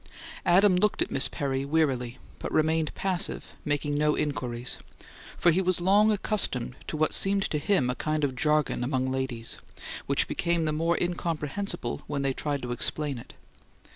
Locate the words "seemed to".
7.13-7.59